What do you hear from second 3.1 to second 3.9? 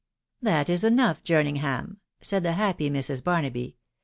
Bar naby.